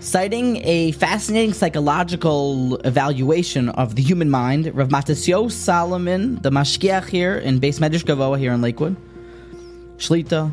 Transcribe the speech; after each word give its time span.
Citing 0.00 0.64
a 0.64 0.92
fascinating 0.92 1.52
psychological 1.52 2.76
evaluation 2.84 3.68
of 3.70 3.96
the 3.96 4.02
human 4.02 4.30
mind, 4.30 4.72
Rav 4.72 4.90
Matisyahu 4.90 5.50
Solomon, 5.50 6.36
the 6.36 6.50
Mashgiach 6.50 7.08
here 7.08 7.36
in 7.36 7.58
Beis 7.60 7.80
Medrash 7.80 8.04
Govoha 8.04 8.38
here 8.38 8.52
in 8.52 8.62
Lakewood, 8.62 8.96
Shlita, 9.96 10.52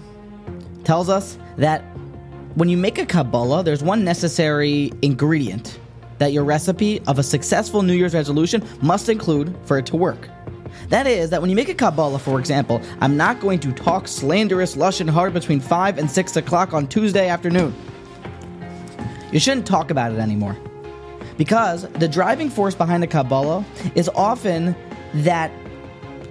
tells 0.84 1.10
us 1.10 1.38
that 1.58 1.84
when 2.56 2.70
you 2.70 2.78
make 2.78 2.98
a 2.98 3.06
Kabbalah, 3.06 3.64
there's 3.64 3.84
one 3.84 4.04
necessary 4.04 4.92
ingredient 5.04 5.80
that 6.18 6.34
your 6.34 6.44
recipe 6.44 7.00
of 7.02 7.20
a 7.20 7.24
successful 7.24 7.84
New 7.84 7.94
Year's 7.94 8.16
resolution 8.16 8.64
must 8.82 9.10
include 9.10 9.56
for 9.66 9.78
it 9.78 9.86
to 9.86 9.96
work. 9.96 10.28
That 10.90 11.06
is, 11.06 11.30
that 11.30 11.40
when 11.40 11.52
you 11.52 11.56
make 11.56 11.70
a 11.70 11.76
Kabbalah, 11.76 12.18
for 12.18 12.40
example, 12.40 12.82
I'm 13.00 13.16
not 13.16 13.40
going 13.42 13.60
to 13.60 13.72
talk 13.72 14.08
slanderous 14.08 14.76
lashon 14.76 15.08
hara 15.08 15.30
between 15.30 15.60
5 15.60 16.00
and 16.00 16.10
6 16.10 16.36
o'clock 16.36 16.74
on 16.74 16.88
Tuesday 16.88 17.30
afternoon. 17.30 17.76
You 19.36 19.42
shouldn't 19.42 19.68
talk 19.68 19.92
about 19.92 20.14
it 20.14 20.20
anymore. 20.20 20.56
Because 21.38 21.90
the 21.90 22.08
driving 22.08 22.50
force 22.50 22.74
behind 22.74 23.04
the 23.04 23.08
Kabbalah 23.08 23.66
is 23.94 24.10
often 24.16 24.74
that 25.14 25.52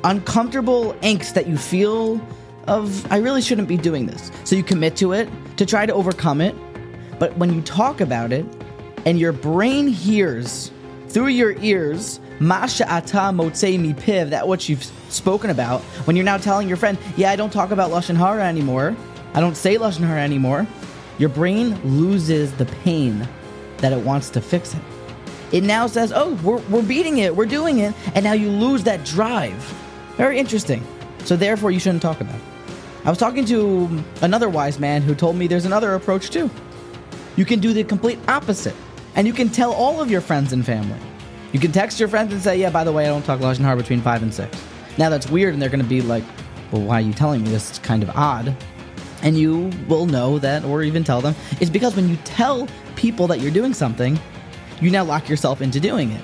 uncomfortable 0.05 0.95
angst 1.03 1.35
that 1.35 1.47
you 1.47 1.59
feel 1.59 2.19
of, 2.67 3.13
I 3.13 3.19
really 3.19 3.43
shouldn't 3.43 3.69
be 3.69 3.77
doing 3.77 4.07
this. 4.07 4.31
So 4.45 4.57
you 4.57 4.63
commit 4.63 4.97
to 4.97 5.13
it 5.13 5.29
to 5.59 5.67
try 5.67 5.85
to 5.85 5.93
overcome 5.93 6.41
it. 6.41 6.55
But 7.19 7.37
when 7.37 7.53
you 7.53 7.61
talk 7.61 8.01
about 8.01 8.33
it 8.33 8.47
and 9.05 9.21
your 9.21 9.33
brain 9.33 9.87
hears 9.87 10.71
through 11.09 11.29
your 11.29 11.59
ears, 11.59 12.21
Masha 12.41 12.91
ata 12.91 13.35
motzei 13.35 13.79
mi 13.79 13.93
piv, 13.93 14.31
that 14.31 14.49
what 14.49 14.67
you've 14.67 14.91
spoken 15.11 15.51
about, 15.51 15.83
when 16.07 16.17
you're 16.17 16.25
now 16.25 16.39
telling 16.39 16.69
your 16.69 16.79
friend, 16.79 16.97
yeah, 17.19 17.31
I 17.31 17.37
don't 17.37 17.53
talk 17.53 17.71
about 17.71 17.91
Lashon 17.91 18.17
Hara 18.17 18.45
anymore, 18.45 18.97
I 19.35 19.41
don't 19.41 19.59
say 19.59 19.77
Lashon 19.77 20.07
Hara 20.07 20.23
anymore, 20.23 20.67
your 21.19 21.29
brain 21.29 21.81
loses 21.85 22.53
the 22.55 22.67
pain 22.67 23.29
that 23.79 23.93
it 23.93 23.99
wants 24.05 24.31
to 24.31 24.41
fix 24.41 24.75
it. 24.75 24.81
It 25.53 25.63
now 25.63 25.87
says, 25.87 26.13
oh, 26.15 26.35
we're, 26.43 26.59
we're 26.69 26.83
beating 26.83 27.19
it, 27.19 27.37
we're 27.37 27.47
doing 27.47 27.79
it, 27.79 27.95
and 28.15 28.25
now 28.25 28.33
you 28.33 28.49
lose 28.49 28.83
that 28.85 29.05
drive. 29.05 29.55
Very 30.17 30.39
interesting. 30.39 30.85
So 31.25 31.37
therefore, 31.37 31.71
you 31.71 31.79
shouldn't 31.79 32.03
talk 32.03 32.21
about 32.21 32.35
it. 32.35 32.43
I 33.05 33.11
was 33.11 33.19
talking 33.19 33.45
to 33.47 34.03
another 34.23 34.49
wise 34.49 34.81
man 34.81 35.03
who 35.03 35.15
told 35.15 35.37
me 35.37 35.47
there's 35.47 35.67
another 35.67 35.95
approach 35.95 36.31
too. 36.31 36.51
You 37.37 37.45
can 37.45 37.61
do 37.61 37.73
the 37.73 37.85
complete 37.85 38.19
opposite, 38.29 38.75
and 39.15 39.27
you 39.27 39.33
can 39.33 39.49
tell 39.49 39.73
all 39.73 40.01
of 40.01 40.11
your 40.11 40.21
friends 40.21 40.53
and 40.53 40.65
family. 40.65 40.99
You 41.53 41.61
can 41.61 41.71
text 41.71 42.01
your 42.01 42.09
friends 42.09 42.33
and 42.33 42.43
say, 42.43 42.59
yeah, 42.59 42.71
by 42.71 42.83
the 42.83 42.93
way, 42.93 43.05
I 43.05 43.09
don't 43.09 43.25
talk 43.25 43.41
Lashon 43.41 43.61
Hara 43.61 43.77
between 43.77 44.01
5 44.01 44.23
and 44.23 44.35
6. 44.35 44.65
Now 44.99 45.09
that's 45.09 45.29
weird, 45.31 45.53
and 45.53 45.63
they're 45.63 45.69
going 45.69 45.83
to 45.83 45.89
be 45.89 46.01
like, 46.01 46.25
well, 46.73 46.83
why 46.83 46.99
are 46.99 47.01
you 47.01 47.13
telling 47.13 47.43
me 47.43 47.51
this? 47.51 47.71
It's 47.71 47.79
kind 47.79 48.03
of 48.03 48.11
odd 48.11 48.57
and 49.25 49.37
you 49.37 49.71
will 49.89 50.07
know 50.07 50.39
that, 50.39 50.65
or 50.65 50.83
even 50.83 51.03
tell 51.03 51.21
them, 51.21 51.35
is 51.61 51.71
because 51.71 51.97
when 51.97 52.09
you 52.09 52.17
tell 52.25 52.69
people 52.95 53.27
that 53.27 53.41
you're 53.41 53.51
doing 53.51 53.75
something, 53.75 54.19
you 54.81 54.91
now 54.91 55.03
lock 55.03 55.29
yourself 55.29 55.61
into 55.61 55.81
doing 55.81 56.13
it. 56.13 56.23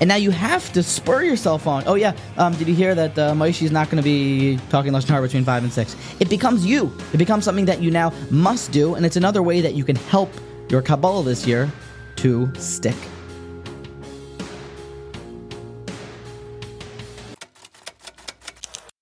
And 0.00 0.08
now 0.08 0.16
you 0.16 0.30
have 0.30 0.72
to 0.74 0.82
spur 0.82 1.22
yourself 1.22 1.66
on. 1.66 1.84
Oh 1.86 1.94
yeah, 1.94 2.14
um, 2.36 2.54
did 2.54 2.68
you 2.68 2.74
hear 2.74 2.94
that 2.94 3.18
uh, 3.18 3.34
is 3.42 3.70
not 3.72 3.90
going 3.90 3.96
to 3.96 4.02
be 4.02 4.58
talking 4.68 4.92
lashon 4.92 5.08
hara 5.08 5.22
between 5.22 5.44
five 5.44 5.64
and 5.64 5.72
six? 5.72 5.96
It 6.20 6.28
becomes 6.28 6.66
you. 6.66 6.92
It 7.12 7.16
becomes 7.16 7.44
something 7.44 7.64
that 7.64 7.80
you 7.80 7.90
now 7.90 8.12
must 8.30 8.72
do, 8.72 8.94
and 8.94 9.06
it's 9.06 9.16
another 9.16 9.42
way 9.42 9.60
that 9.60 9.74
you 9.74 9.84
can 9.84 9.96
help 9.96 10.30
your 10.68 10.82
Kabbalah 10.82 11.24
this 11.24 11.46
year 11.46 11.70
to 12.16 12.52
stick 12.56 12.96